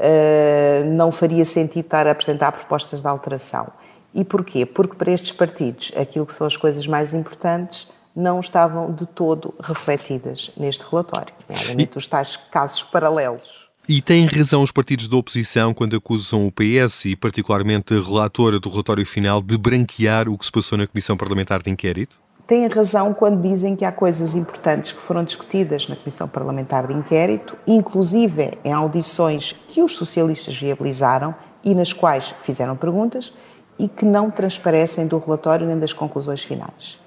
uh, 0.00 0.90
não 0.90 1.12
faria 1.12 1.44
sentido 1.44 1.84
estar 1.84 2.06
a 2.06 2.12
apresentar 2.12 2.50
propostas 2.52 3.02
de 3.02 3.06
alteração. 3.06 3.70
E 4.16 4.24
porquê? 4.24 4.64
Porque 4.64 4.96
para 4.96 5.12
estes 5.12 5.30
partidos 5.30 5.92
aquilo 5.94 6.24
que 6.24 6.32
são 6.32 6.46
as 6.46 6.56
coisas 6.56 6.86
mais 6.86 7.12
importantes 7.12 7.86
não 8.16 8.40
estavam 8.40 8.90
de 8.90 9.04
todo 9.04 9.54
refletidas 9.62 10.50
neste 10.56 10.86
relatório, 10.90 11.34
nomeadamente 11.46 11.98
os 11.98 12.06
tais 12.06 12.34
casos 12.34 12.82
paralelos. 12.82 13.68
E 13.86 14.00
têm 14.00 14.24
razão 14.24 14.62
os 14.62 14.72
partidos 14.72 15.06
da 15.06 15.18
oposição 15.18 15.74
quando 15.74 15.94
acusam 15.94 16.46
o 16.46 16.50
PS 16.50 17.04
e 17.04 17.14
particularmente 17.14 17.92
a 17.92 18.00
relatora 18.00 18.58
do 18.58 18.70
relatório 18.70 19.04
final 19.04 19.42
de 19.42 19.58
branquear 19.58 20.30
o 20.30 20.38
que 20.38 20.46
se 20.46 20.50
passou 20.50 20.78
na 20.78 20.86
Comissão 20.86 21.14
Parlamentar 21.14 21.62
de 21.62 21.70
Inquérito? 21.70 22.18
Têm 22.46 22.66
razão 22.68 23.12
quando 23.12 23.46
dizem 23.46 23.76
que 23.76 23.84
há 23.84 23.92
coisas 23.92 24.34
importantes 24.34 24.92
que 24.92 25.02
foram 25.02 25.22
discutidas 25.24 25.88
na 25.88 25.94
Comissão 25.94 26.26
Parlamentar 26.26 26.86
de 26.86 26.94
Inquérito, 26.94 27.54
inclusive 27.66 28.52
em 28.64 28.72
audições 28.72 29.52
que 29.68 29.82
os 29.82 29.94
socialistas 29.94 30.56
viabilizaram 30.58 31.34
e 31.62 31.74
nas 31.74 31.92
quais 31.92 32.34
fizeram 32.42 32.76
perguntas, 32.76 33.34
e 33.78 33.88
que 33.88 34.04
não 34.04 34.30
transparecem 34.30 35.06
do 35.06 35.18
relatório 35.18 35.66
nem 35.66 35.78
das 35.78 35.92
conclusões 35.92 36.42
finais. 36.42 37.00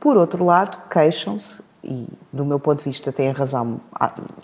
Por 0.00 0.16
outro 0.16 0.44
lado, 0.44 0.80
queixam-se, 0.88 1.62
e 1.82 2.06
do 2.32 2.44
meu 2.44 2.58
ponto 2.58 2.78
de 2.78 2.84
vista 2.84 3.12
têm 3.12 3.30
razão 3.30 3.80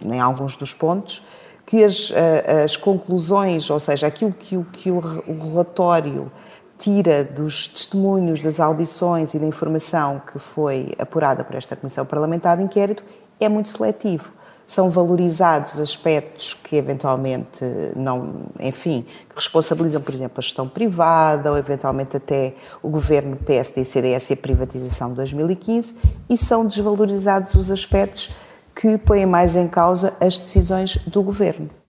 em 0.04 0.21
alguns 0.21 0.57
dos 0.57 0.73
pontos, 0.73 1.26
que 1.66 1.83
as, 1.83 2.12
eh, 2.14 2.62
as 2.64 2.76
conclusões, 2.76 3.71
ou 3.71 3.81
seja, 3.81 4.07
aquilo 4.07 4.33
que, 4.33 4.57
o, 4.57 4.64
que 4.64 4.90
o 4.90 5.00
relatório 5.00 6.31
tira 6.78 7.25
dos 7.25 7.69
testemunhos, 7.69 8.40
das 8.40 8.61
audições 8.61 9.33
e 9.35 9.38
da 9.38 9.47
informação 9.47 10.21
que 10.31 10.38
foi 10.38 10.93
apurada 10.99 11.43
por 11.43 11.57
esta 11.57 11.75
Comissão 11.75 12.04
Parlamentar 12.04 12.57
de 12.57 12.64
Inquérito, 12.64 13.02
é 13.40 13.49
muito 13.49 13.69
seletivo 13.69 14.35
são 14.66 14.90
valorizados 14.90 15.78
aspectos 15.78 16.54
que 16.54 16.76
eventualmente 16.76 17.64
não, 17.94 18.47
enfim, 18.59 19.06
responsabilizam, 19.35 20.00
por 20.00 20.14
exemplo, 20.14 20.38
a 20.38 20.40
gestão 20.40 20.68
privada 20.68 21.50
ou 21.50 21.59
eventualmente 21.59 22.16
até 22.16 22.54
o 22.83 22.88
governo 22.88 23.37
PSD 23.37 23.83
e 23.83 23.85
CDS 23.85 24.30
e 24.30 24.33
a 24.33 24.37
privatização 24.37 25.11
de 25.11 25.16
2015 25.16 25.97
e 26.28 26.38
são 26.38 26.66
desvalorizados 26.66 27.54
os 27.54 27.71
aspectos 27.71 28.30
que 28.75 28.99
põem 28.99 29.26
mais 29.26 29.54
em 29.54 29.68
causa 29.68 30.14
as 30.21 30.38
decisões 30.38 30.97
do 31.06 31.23
governo. 31.23 31.84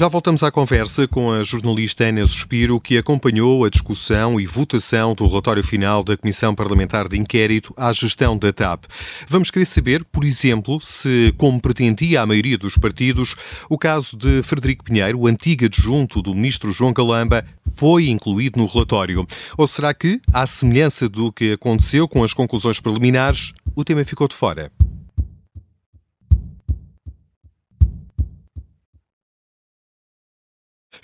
Já 0.00 0.08
voltamos 0.08 0.42
à 0.42 0.50
conversa 0.50 1.06
com 1.06 1.30
a 1.30 1.44
jornalista 1.44 2.04
Ana 2.04 2.26
Suspiro, 2.26 2.80
que 2.80 2.96
acompanhou 2.96 3.66
a 3.66 3.68
discussão 3.68 4.40
e 4.40 4.46
votação 4.46 5.14
do 5.14 5.26
relatório 5.26 5.62
final 5.62 6.02
da 6.02 6.16
Comissão 6.16 6.54
Parlamentar 6.54 7.06
de 7.06 7.18
Inquérito 7.18 7.74
à 7.76 7.92
gestão 7.92 8.34
da 8.34 8.50
TAP. 8.50 8.84
Vamos 9.28 9.50
querer 9.50 9.66
saber, 9.66 10.02
por 10.02 10.24
exemplo, 10.24 10.80
se, 10.80 11.34
como 11.36 11.60
pretendia 11.60 12.22
a 12.22 12.26
maioria 12.26 12.56
dos 12.56 12.78
partidos, 12.78 13.36
o 13.68 13.76
caso 13.76 14.16
de 14.16 14.42
Frederico 14.42 14.84
Pinheiro, 14.84 15.26
antigo 15.26 15.66
adjunto 15.66 16.22
do 16.22 16.34
ministro 16.34 16.72
João 16.72 16.94
Calamba, 16.94 17.44
foi 17.76 18.08
incluído 18.08 18.58
no 18.58 18.64
relatório. 18.64 19.26
Ou 19.58 19.66
será 19.66 19.92
que, 19.92 20.18
à 20.32 20.46
semelhança 20.46 21.10
do 21.10 21.30
que 21.30 21.52
aconteceu 21.52 22.08
com 22.08 22.24
as 22.24 22.32
conclusões 22.32 22.80
preliminares, 22.80 23.52
o 23.76 23.84
tema 23.84 24.02
ficou 24.02 24.26
de 24.26 24.34
fora? 24.34 24.72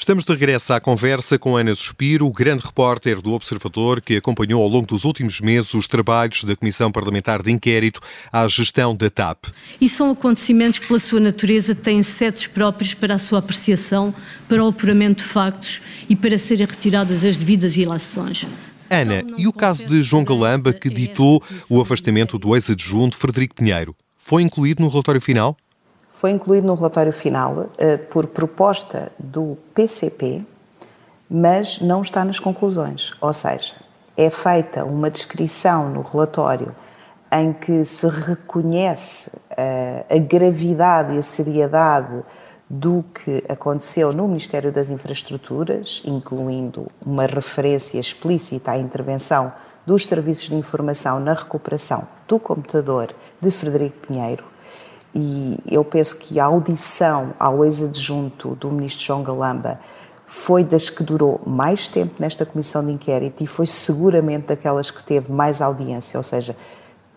Estamos 0.07 0.23
de 0.23 0.31
regresso 0.31 0.73
à 0.73 0.79
conversa 0.79 1.37
com 1.37 1.57
Ana 1.57 1.75
Suspiro, 1.75 2.31
grande 2.31 2.65
repórter 2.65 3.21
do 3.21 3.33
Observador 3.33 4.01
que 4.01 4.15
acompanhou 4.15 4.63
ao 4.63 4.69
longo 4.69 4.87
dos 4.87 5.03
últimos 5.05 5.41
meses 5.41 5.75
os 5.75 5.89
trabalhos 5.89 6.45
da 6.45 6.55
Comissão 6.55 6.93
Parlamentar 6.93 7.43
de 7.43 7.51
Inquérito 7.51 8.01
à 8.33 8.47
gestão 8.47 8.95
da 8.95 9.11
TAP. 9.11 9.47
E 9.81 9.89
são 9.89 10.13
acontecimentos 10.13 10.79
que, 10.79 10.87
pela 10.87 11.01
sua 11.01 11.19
natureza, 11.19 11.75
têm 11.75 12.05
setos 12.05 12.47
próprios 12.47 12.95
para 12.95 13.17
a 13.17 13.19
sua 13.19 13.41
apreciação, 13.41 14.15
para 14.49 14.63
o 14.63 14.69
apuramento 14.69 15.25
de 15.25 15.29
factos 15.29 15.81
e 16.09 16.15
para 16.15 16.39
serem 16.39 16.67
retiradas 16.67 17.25
as 17.25 17.37
devidas 17.37 17.77
ilações. 17.77 18.47
Ana, 18.89 19.25
e 19.37 19.49
o 19.49 19.53
caso 19.53 19.87
de 19.87 20.05
João 20.05 20.23
Galamba, 20.23 20.73
que 20.73 20.89
ditou 20.89 21.43
o 21.69 21.81
afastamento 21.81 22.39
do 22.39 22.55
ex-adjunto 22.55 23.17
Frederico 23.17 23.57
Pinheiro, 23.57 23.93
foi 24.15 24.45
incluído 24.45 24.85
no 24.85 24.89
relatório 24.89 25.21
final? 25.21 25.57
Foi 26.16 26.30
incluído 26.30 26.66
no 26.66 26.75
relatório 26.75 27.12
final 27.12 27.52
uh, 27.52 27.68
por 28.11 28.26
proposta 28.28 29.12
do 29.18 29.58
PCP, 29.75 30.42
mas 31.28 31.82
não 31.82 32.00
está 32.00 32.25
nas 32.25 32.38
conclusões. 32.38 33.12
Ou 33.20 33.35
seja, 33.35 33.75
é 34.16 34.30
feita 34.30 34.82
uma 34.82 35.11
descrição 35.11 35.90
no 35.90 36.00
relatório 36.00 36.75
em 37.30 37.52
que 37.52 37.85
se 37.85 38.08
reconhece 38.08 39.28
uh, 39.28 40.06
a 40.08 40.18
gravidade 40.18 41.14
e 41.14 41.18
a 41.18 41.23
seriedade 41.23 42.25
do 42.68 43.04
que 43.14 43.44
aconteceu 43.46 44.11
no 44.11 44.26
Ministério 44.26 44.73
das 44.73 44.88
Infraestruturas, 44.88 46.02
incluindo 46.02 46.90
uma 47.04 47.26
referência 47.26 47.99
explícita 47.99 48.70
à 48.70 48.78
intervenção 48.78 49.52
dos 49.85 50.06
serviços 50.06 50.49
de 50.49 50.54
informação 50.54 51.20
na 51.20 51.35
recuperação 51.35 52.08
do 52.26 52.40
computador 52.40 53.14
de 53.38 53.50
Frederico 53.50 54.06
Pinheiro, 54.06 54.56
e 55.15 55.59
eu 55.71 55.85
penso 55.85 56.17
que 56.17 56.39
a 56.39 56.45
audição 56.45 57.33
ao 57.39 57.65
ex-adjunto 57.65 58.55
do 58.57 58.71
ministro 58.71 59.05
João 59.05 59.23
Galamba 59.23 59.81
foi 60.27 60.65
das 60.65 60.91
que 60.91 61.03
durou 61.03 61.41
mais 61.47 61.89
tempo 61.89 62.15
nesta 62.19 62.45
comissão 62.45 62.85
de 62.85 62.93
inquérito 62.93 63.43
e 63.43 63.47
foi 63.47 63.67
seguramente 63.67 64.49
daquelas 64.49 64.91
que 64.91 65.03
teve 65.03 65.31
mais 65.31 65.63
audiência, 65.63 66.19
ou 66.19 66.23
seja, 66.23 66.57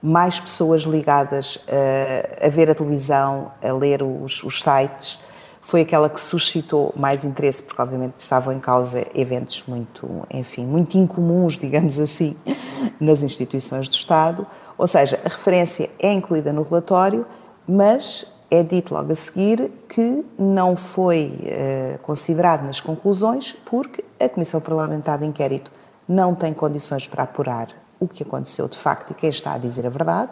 mais 0.01 0.39
pessoas 0.39 0.83
ligadas 0.83 1.59
a, 1.67 2.47
a 2.47 2.49
ver 2.49 2.69
a 2.69 2.75
televisão, 2.75 3.51
a 3.61 3.71
ler 3.73 4.01
os, 4.03 4.43
os, 4.43 4.61
sites. 4.61 5.19
Foi 5.61 5.81
aquela 5.81 6.09
que 6.09 6.21
suscitou 6.21 6.93
mais 6.95 7.25
interesse, 7.25 7.61
porque 7.61 7.81
obviamente 7.81 8.13
estavam 8.17 8.53
em 8.53 8.59
causa 8.59 9.05
eventos 9.13 9.63
muito, 9.67 10.07
enfim, 10.31 10.65
muito 10.65 10.97
incomuns, 10.97 11.57
digamos 11.57 11.99
assim, 11.99 12.35
nas 12.99 13.21
instituições 13.21 13.89
do 13.89 13.93
Estado. 13.93 14.47
Ou 14.77 14.87
seja, 14.87 15.19
a 15.25 15.29
referência 15.29 15.89
é 15.99 16.13
incluída 16.13 16.53
no 16.53 16.63
relatório, 16.63 17.25
mas 17.69 18.25
é 18.49 18.63
dito 18.63 18.95
logo 18.95 19.11
a 19.11 19.15
seguir 19.15 19.71
que 19.87 20.25
não 20.37 20.75
foi 20.75 21.31
uh, 21.43 21.99
considerado 21.99 22.63
nas 22.65 22.81
conclusões 22.81 23.53
porque 23.65 24.03
a 24.19 24.27
Comissão 24.27 24.59
Parlamentar 24.59 25.19
de 25.19 25.27
Inquérito 25.27 25.71
não 26.07 26.33
tem 26.33 26.51
condições 26.51 27.05
para 27.05 27.23
apurar 27.23 27.67
o 27.99 28.07
que 28.07 28.23
aconteceu 28.23 28.67
de 28.67 28.75
facto 28.75 29.11
e 29.11 29.13
quem 29.13 29.29
está 29.29 29.53
a 29.53 29.57
dizer 29.59 29.85
a 29.85 29.89
verdade. 29.89 30.31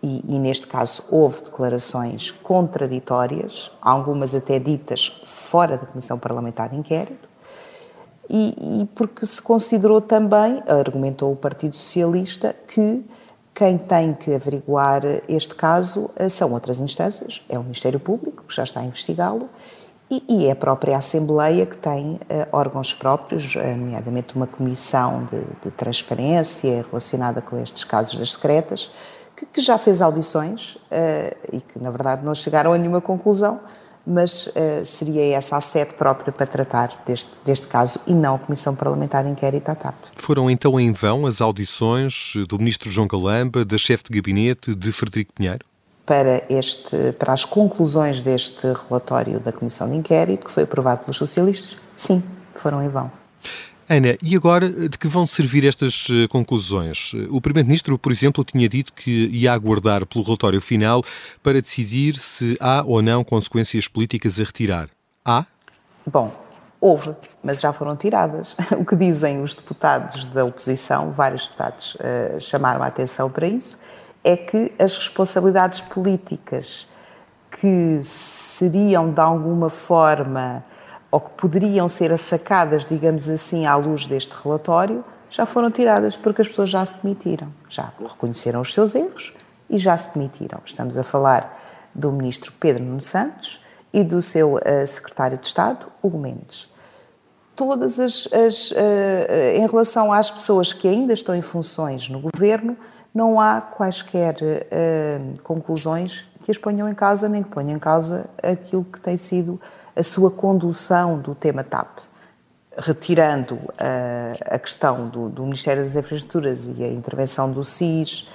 E, 0.00 0.22
e, 0.28 0.38
neste 0.38 0.68
caso 0.68 1.02
houve 1.10 1.42
declarações 1.42 2.30
contraditórias, 2.30 3.72
algumas 3.80 4.32
até 4.32 4.60
ditas 4.60 5.20
fora 5.26 5.76
da 5.76 5.86
Comissão 5.86 6.16
Parlamentar 6.16 6.68
de 6.68 6.76
Inquérito, 6.76 7.28
e, 8.30 8.82
e 8.82 8.86
porque 8.94 9.26
se 9.26 9.42
considerou 9.42 10.00
também, 10.00 10.62
argumentou 10.68 11.32
o 11.32 11.36
Partido 11.36 11.74
Socialista, 11.74 12.54
que 12.68 13.02
quem 13.58 13.76
tem 13.76 14.14
que 14.14 14.32
averiguar 14.32 15.02
este 15.28 15.52
caso 15.52 16.08
eh, 16.14 16.28
são 16.28 16.52
outras 16.52 16.78
instâncias, 16.78 17.42
é 17.48 17.58
o 17.58 17.62
Ministério 17.64 17.98
Público, 17.98 18.44
que 18.46 18.54
já 18.54 18.62
está 18.62 18.78
a 18.78 18.84
investigá-lo, 18.84 19.48
e, 20.08 20.46
é 20.46 20.52
a 20.52 20.56
própria 20.56 20.96
Assembleia 20.96 21.66
que 21.66 21.76
tem 21.76 22.12
uh, 22.14 22.18
órgãos 22.52 22.94
próprios, 22.94 23.56
uh, 23.56 23.58
nomeadamente 23.58 24.34
uma 24.36 24.46
comissão 24.46 25.24
de, 25.24 25.40
de, 25.62 25.70
transparência 25.72 26.86
relacionada 26.88 27.42
com 27.42 27.60
estes 27.60 27.84
casos 27.84 28.18
das 28.18 28.32
secretas, 28.32 28.90
que, 29.36 29.44
que 29.44 29.60
já 29.60 29.76
fez 29.76 30.00
audições 30.00 30.78
e 31.52 31.60
que, 31.60 31.78
na 31.78 31.90
verdade, 31.90 32.24
não 32.24 32.34
chegaram 32.34 32.72
a 32.72 32.78
nenhuma 32.78 33.00
conclusão, 33.00 33.60
mas 34.08 34.46
uh, 34.46 34.84
seria 34.84 35.36
essa 35.36 35.56
a 35.56 35.60
sede 35.60 35.92
própria 35.92 36.32
para 36.32 36.46
tratar 36.46 37.02
deste, 37.04 37.30
deste 37.44 37.66
caso 37.66 38.00
e 38.06 38.14
não 38.14 38.36
a 38.36 38.38
Comissão 38.38 38.74
Parlamentar 38.74 39.24
de 39.24 39.30
Inquérito 39.30 39.68
à 39.68 39.74
TAP. 39.74 39.94
Foram 40.16 40.50
então 40.50 40.80
em 40.80 40.90
vão 40.92 41.26
as 41.26 41.40
audições 41.40 42.32
do 42.48 42.58
Ministro 42.58 42.90
João 42.90 43.06
Galamba, 43.06 43.64
da 43.64 43.76
chefe 43.76 44.04
de 44.04 44.18
gabinete 44.18 44.74
de 44.74 44.90
Frederico 44.90 45.32
Pinheiro? 45.34 45.64
Para, 46.06 46.42
este, 46.48 47.12
para 47.18 47.34
as 47.34 47.44
conclusões 47.44 48.22
deste 48.22 48.66
relatório 48.88 49.38
da 49.40 49.52
Comissão 49.52 49.88
de 49.90 49.96
Inquérito, 49.96 50.46
que 50.46 50.50
foi 50.50 50.62
aprovado 50.62 51.00
pelos 51.02 51.16
socialistas, 51.16 51.76
sim, 51.94 52.22
foram 52.54 52.82
em 52.82 52.88
vão. 52.88 53.10
Ana, 53.88 54.18
e 54.22 54.36
agora 54.36 54.68
de 54.68 54.98
que 54.98 55.08
vão 55.08 55.26
servir 55.26 55.64
estas 55.64 56.08
eh, 56.10 56.28
conclusões? 56.28 57.14
O 57.30 57.40
Primeiro-Ministro, 57.40 57.98
por 57.98 58.12
exemplo, 58.12 58.44
tinha 58.44 58.68
dito 58.68 58.92
que 58.92 59.28
ia 59.28 59.50
aguardar 59.50 60.04
pelo 60.04 60.22
relatório 60.22 60.60
final 60.60 61.02
para 61.42 61.62
decidir 61.62 62.16
se 62.16 62.54
há 62.60 62.82
ou 62.84 63.00
não 63.00 63.24
consequências 63.24 63.88
políticas 63.88 64.38
a 64.38 64.44
retirar. 64.44 64.90
Há? 65.24 65.46
Bom, 66.06 66.30
houve, 66.78 67.16
mas 67.42 67.60
já 67.60 67.72
foram 67.72 67.96
tiradas. 67.96 68.54
O 68.78 68.84
que 68.84 68.94
dizem 68.94 69.42
os 69.42 69.54
deputados 69.54 70.26
da 70.26 70.44
oposição, 70.44 71.10
vários 71.10 71.46
deputados 71.46 71.94
uh, 71.94 72.38
chamaram 72.40 72.82
a 72.82 72.86
atenção 72.86 73.30
para 73.30 73.46
isso, 73.46 73.78
é 74.22 74.36
que 74.36 74.70
as 74.78 74.98
responsabilidades 74.98 75.80
políticas 75.80 76.86
que 77.50 78.00
seriam 78.02 79.10
de 79.10 79.20
alguma 79.20 79.70
forma 79.70 80.62
ou 81.10 81.20
que 81.20 81.30
poderiam 81.30 81.88
ser 81.88 82.12
assacadas, 82.12 82.84
digamos 82.84 83.28
assim, 83.28 83.66
à 83.66 83.76
luz 83.76 84.06
deste 84.06 84.34
relatório, 84.42 85.04
já 85.30 85.46
foram 85.46 85.70
tiradas 85.70 86.16
porque 86.16 86.42
as 86.42 86.48
pessoas 86.48 86.70
já 86.70 86.84
se 86.84 86.96
demitiram, 87.02 87.52
já 87.68 87.92
reconheceram 87.98 88.60
os 88.60 88.72
seus 88.72 88.94
erros 88.94 89.34
e 89.68 89.76
já 89.76 89.96
se 89.96 90.14
demitiram. 90.14 90.60
Estamos 90.64 90.98
a 90.98 91.02
falar 91.04 91.58
do 91.94 92.10
ministro 92.12 92.52
Pedro 92.58 92.82
Nuno 92.82 93.02
Santos 93.02 93.62
e 93.92 94.04
do 94.04 94.22
seu 94.22 94.54
uh, 94.54 94.86
secretário 94.86 95.38
de 95.38 95.46
Estado, 95.46 95.86
Hugo 96.02 96.18
Mendes. 96.18 96.68
Todas 97.56 97.98
as, 97.98 98.28
as 98.32 98.70
uh, 98.70 98.76
em 99.56 99.66
relação 99.66 100.12
às 100.12 100.30
pessoas 100.30 100.72
que 100.72 100.86
ainda 100.86 101.12
estão 101.12 101.34
em 101.34 101.42
funções 101.42 102.08
no 102.08 102.20
governo, 102.20 102.76
não 103.14 103.40
há 103.40 103.60
quaisquer 103.60 104.36
uh, 104.36 105.42
conclusões 105.42 106.24
que 106.42 106.50
as 106.50 106.58
ponham 106.58 106.88
em 106.88 106.94
causa, 106.94 107.28
nem 107.28 107.42
que 107.42 107.50
ponham 107.50 107.76
em 107.76 107.78
causa 107.78 108.30
aquilo 108.42 108.84
que 108.84 109.00
tem 109.00 109.16
sido 109.16 109.60
a 109.98 110.02
sua 110.04 110.30
condução 110.30 111.18
do 111.18 111.34
tema 111.34 111.64
TAP, 111.64 111.98
retirando 112.76 113.54
uh, 113.56 114.38
a 114.46 114.58
questão 114.58 115.08
do, 115.08 115.28
do, 115.28 115.42
Ministério 115.42 115.82
das 115.82 115.96
Infraestruturas 115.96 116.70
e 116.76 116.84
a 116.84 116.88
intervenção 116.88 117.50
do 117.50 117.64
SIS, 117.64 118.28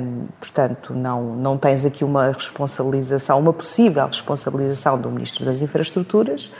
um, 0.00 0.28
portanto, 0.38 0.94
não, 0.94 1.34
não 1.34 1.58
tens 1.58 1.84
aqui 1.84 2.04
uma 2.04 2.30
responsabilização, 2.30 3.40
uma 3.40 3.52
possível 3.52 4.06
responsabilização 4.06 4.96
do 5.00 5.10
Ministro 5.10 5.44
das 5.44 5.60
Infraestruturas. 5.60 6.52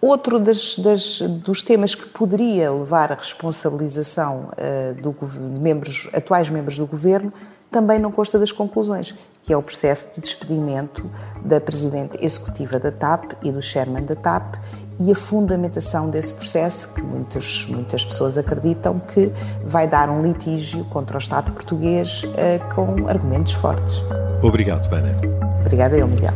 Outro 0.00 0.38
das, 0.38 0.78
das, 0.78 1.20
dos 1.20 1.60
temas 1.60 1.96
que 1.96 2.08
poderia 2.10 2.70
levar 2.70 3.10
à 3.10 3.16
responsabilização 3.16 4.50
uh, 4.52 5.02
do, 5.02 5.12
de 5.12 5.60
membros, 5.60 6.08
atuais 6.14 6.48
membros 6.48 6.78
do 6.78 6.86
Governo 6.86 7.32
também 7.70 7.98
não 7.98 8.10
consta 8.10 8.38
das 8.38 8.52
conclusões, 8.52 9.14
que 9.42 9.52
é 9.52 9.56
o 9.56 9.62
processo 9.62 10.10
de 10.14 10.20
despedimento 10.20 11.08
da 11.44 11.60
Presidente 11.60 12.18
Executiva 12.24 12.78
da 12.78 12.90
TAP 12.90 13.32
e 13.42 13.52
do 13.52 13.62
Chairman 13.62 14.04
da 14.04 14.14
TAP 14.14 14.56
e 15.00 15.12
a 15.12 15.14
fundamentação 15.14 16.10
desse 16.10 16.34
processo, 16.34 16.92
que 16.92 17.02
muitas, 17.02 17.66
muitas 17.68 18.04
pessoas 18.04 18.36
acreditam 18.36 18.98
que 18.98 19.32
vai 19.64 19.86
dar 19.86 20.10
um 20.10 20.22
litígio 20.22 20.84
contra 20.86 21.16
o 21.16 21.18
Estado 21.18 21.52
português 21.52 22.24
uh, 22.24 22.74
com 22.74 23.08
argumentos 23.08 23.54
fortes. 23.54 24.02
Obrigado, 24.42 24.88
Bana. 24.88 25.14
Obrigada 25.60 25.96
eu, 25.96 26.08
Miguel. 26.08 26.34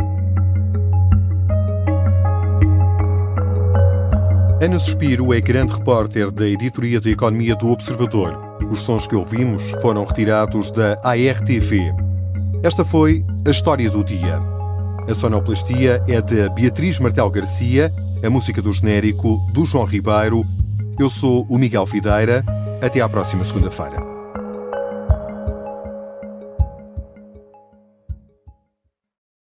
Ana 4.61 4.79
Suspiro 4.79 5.35
é 5.35 5.41
grande 5.41 5.75
repórter 5.75 6.31
da 6.31 6.47
Editoria 6.47 7.01
de 7.01 7.11
Economia 7.11 7.57
do 7.57 7.69
Observador. 7.69 8.52
Os 8.73 8.81
sons 8.81 9.07
que 9.07 9.15
ouvimos 9.15 9.71
foram 9.83 10.03
retirados 10.03 10.71
da 10.71 10.99
ARTV. 11.05 11.95
Esta 12.63 12.83
foi 12.83 13.23
a 13.47 13.51
história 13.51 13.91
do 13.91 14.03
dia. 14.03 14.41
A 15.07 15.13
sonoplastia 15.13 16.03
é 16.09 16.23
de 16.23 16.49
Beatriz 16.49 16.99
Martel 16.99 17.29
Garcia, 17.29 17.93
a 18.25 18.31
música 18.31 18.63
do 18.63 18.73
genérico 18.73 19.39
do 19.53 19.67
João 19.67 19.85
Ribeiro. 19.85 20.43
Eu 20.99 21.11
sou 21.11 21.47
o 21.51 21.59
Miguel 21.59 21.85
Videira. 21.85 22.43
Até 22.81 23.03
à 23.03 23.09
próxima 23.11 23.45
segunda-feira. 23.45 24.12